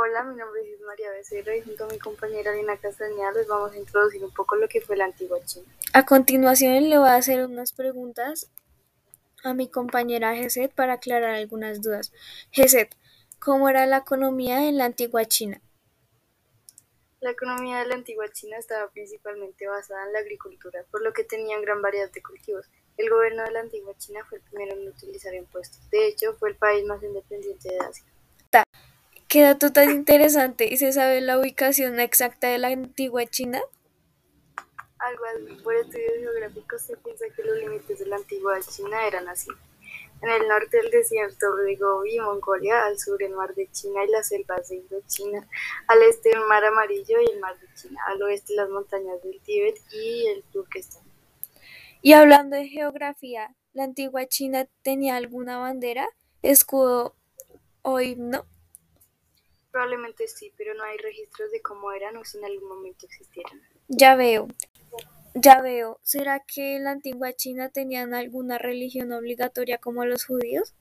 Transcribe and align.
Hola, 0.00 0.22
mi 0.22 0.36
nombre 0.36 0.60
es 0.62 0.80
María 0.82 1.10
Becerra 1.10 1.56
y 1.56 1.62
junto 1.62 1.82
a 1.82 1.88
mi 1.88 1.98
compañera 1.98 2.54
Lina 2.54 2.76
Castañeda 2.76 3.32
les 3.32 3.48
vamos 3.48 3.72
a 3.72 3.78
introducir 3.78 4.24
un 4.24 4.30
poco 4.32 4.54
lo 4.54 4.68
que 4.68 4.80
fue 4.80 4.96
la 4.96 5.06
antigua 5.06 5.40
China. 5.44 5.66
A 5.92 6.06
continuación 6.06 6.88
le 6.88 6.98
voy 6.98 7.08
a 7.08 7.16
hacer 7.16 7.44
unas 7.44 7.72
preguntas 7.72 8.48
a 9.42 9.54
mi 9.54 9.68
compañera 9.68 10.36
Geset 10.36 10.72
para 10.72 10.92
aclarar 10.92 11.34
algunas 11.34 11.82
dudas. 11.82 12.12
Geset, 12.52 12.94
¿cómo 13.40 13.68
era 13.68 13.86
la 13.86 13.96
economía 13.96 14.68
en 14.68 14.78
la 14.78 14.84
antigua 14.84 15.24
China? 15.24 15.60
La 17.18 17.32
economía 17.32 17.80
de 17.80 17.86
la 17.86 17.96
antigua 17.96 18.28
China 18.30 18.56
estaba 18.56 18.88
principalmente 18.90 19.66
basada 19.66 20.06
en 20.06 20.12
la 20.12 20.20
agricultura, 20.20 20.84
por 20.92 21.02
lo 21.02 21.12
que 21.12 21.24
tenían 21.24 21.60
gran 21.62 21.82
variedad 21.82 22.12
de 22.12 22.22
cultivos. 22.22 22.66
El 22.96 23.10
gobierno 23.10 23.42
de 23.42 23.50
la 23.50 23.60
antigua 23.60 23.92
China 23.98 24.24
fue 24.28 24.38
el 24.38 24.44
primero 24.44 24.80
en 24.80 24.86
utilizar 24.86 25.34
impuestos. 25.34 25.90
De 25.90 26.06
hecho, 26.06 26.34
fue 26.34 26.50
el 26.50 26.56
país 26.56 26.84
más 26.84 27.02
independiente 27.02 27.68
de 27.68 27.80
Asia. 27.80 28.04
¿Qué 29.28 29.42
dato 29.42 29.70
tan 29.70 29.90
interesante? 29.90 30.72
¿Y 30.72 30.78
se 30.78 30.90
sabe 30.90 31.20
la 31.20 31.38
ubicación 31.38 32.00
exacta 32.00 32.48
de 32.48 32.56
la 32.56 32.68
antigua 32.68 33.26
China? 33.26 33.60
Algo 34.98 35.24
así. 35.26 35.62
Por 35.62 35.74
estudios 35.74 36.14
geográficos 36.18 36.80
se 36.80 36.96
piensa 36.96 37.26
que 37.36 37.44
los 37.44 37.58
límites 37.58 37.98
de 37.98 38.06
la 38.06 38.16
antigua 38.16 38.58
China 38.60 39.06
eran 39.06 39.28
así. 39.28 39.50
En 40.22 40.30
el 40.30 40.48
norte 40.48 40.78
el 40.78 40.90
desierto 40.90 41.54
de 41.56 41.76
Gobi, 41.76 42.18
Mongolia, 42.20 42.86
al 42.86 42.98
sur 42.98 43.22
el 43.22 43.32
mar 43.32 43.54
de 43.54 43.70
China 43.70 44.02
y 44.02 44.10
las 44.10 44.28
selvas 44.28 44.66
de 44.70 44.76
Indochina, 44.76 45.46
al 45.88 46.02
este 46.04 46.30
el 46.30 46.40
mar 46.48 46.64
amarillo 46.64 47.20
y 47.20 47.30
el 47.30 47.38
mar 47.38 47.54
de 47.60 47.66
China, 47.74 48.00
al 48.06 48.22
oeste 48.22 48.54
las 48.54 48.70
montañas 48.70 49.22
del 49.22 49.38
Tíbet 49.42 49.76
y 49.92 50.26
el 50.28 50.42
Turquestán. 50.44 51.02
Y 52.00 52.14
hablando 52.14 52.56
de 52.56 52.66
geografía, 52.66 53.54
¿la 53.74 53.84
antigua 53.84 54.26
China 54.26 54.66
tenía 54.80 55.16
alguna 55.16 55.58
bandera, 55.58 56.08
escudo 56.40 57.14
o 57.82 58.00
himno? 58.00 58.46
Probablemente 59.78 60.26
sí, 60.26 60.52
pero 60.56 60.74
no 60.74 60.82
hay 60.82 60.98
registros 60.98 61.52
de 61.52 61.62
cómo 61.62 61.92
eran 61.92 62.16
o 62.16 62.24
si 62.24 62.36
en 62.36 62.46
algún 62.46 62.68
momento 62.68 63.06
existieran. 63.06 63.62
Ya 63.86 64.16
veo. 64.16 64.48
Ya 65.34 65.62
veo. 65.62 66.00
¿Será 66.02 66.40
que 66.40 66.74
en 66.74 66.82
la 66.82 66.90
antigua 66.90 67.32
China 67.32 67.68
tenían 67.68 68.12
alguna 68.12 68.58
religión 68.58 69.12
obligatoria 69.12 69.78
como 69.78 70.04
los 70.04 70.24
judíos? 70.24 70.74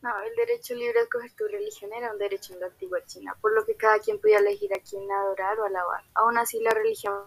No, 0.00 0.08
el 0.22 0.34
derecho 0.36 0.74
libre 0.74 1.00
a 1.00 1.02
escoger 1.02 1.30
tu 1.34 1.44
religión 1.48 1.92
era 1.92 2.10
un 2.12 2.18
derecho 2.18 2.54
en 2.54 2.60
la 2.60 2.68
antigua 2.68 3.04
China, 3.04 3.36
por 3.42 3.52
lo 3.52 3.66
que 3.66 3.74
cada 3.74 3.98
quien 3.98 4.18
podía 4.22 4.38
elegir 4.38 4.72
a 4.72 4.80
quién 4.80 5.12
adorar 5.12 5.60
o 5.60 5.66
alabar. 5.66 6.02
Aún 6.14 6.38
así, 6.38 6.58
la 6.60 6.70
religión 6.70 7.24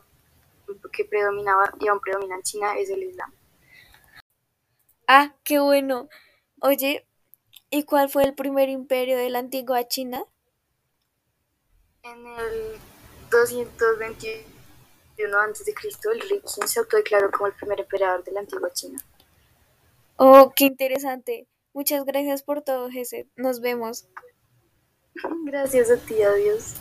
que 0.92 1.06
predominaba 1.06 1.72
y 1.80 1.90
aún 1.90 2.00
predomina 2.00 2.38
en 2.38 2.42
China 2.42 2.76
es 2.76 2.90
el 2.90 3.04
Islam. 3.04 3.32
Ah, 5.08 5.36
qué 5.44 5.60
bueno. 5.60 6.10
Oye, 6.60 7.08
¿y 7.70 7.84
cuál 7.84 8.10
fue 8.10 8.24
el 8.24 8.34
primer 8.34 8.70
imperio 8.70 9.16
de 9.16 9.30
la 9.30 9.38
antigua 9.38 9.88
China? 9.88 10.26
En 12.12 12.26
el 12.26 12.80
221 13.30 15.38
a.C., 15.38 15.74
el 16.12 16.22
rey 16.22 16.42
Qin 16.42 16.68
se 16.68 16.80
autodeclaró 16.80 17.30
como 17.30 17.46
el 17.48 17.54
primer 17.54 17.82
emperador 17.82 18.24
de 18.24 18.32
la 18.32 18.40
antigua 18.40 18.72
China. 18.74 19.00
Oh, 20.16 20.52
qué 20.56 20.66
interesante. 20.66 21.48
Muchas 21.72 22.06
gracias 22.06 22.42
por 22.42 22.64
todo, 22.64 22.90
Jesse. 22.90 23.28
Nos 23.36 23.62
vemos. 23.62 24.08
Gracias 25.46 25.92
a 25.92 25.98
ti, 25.98 26.24
adiós. 26.24 26.74